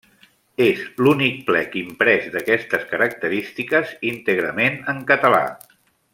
[0.67, 5.45] És l’únic plec imprès d'aquestes característiques íntegrament en català.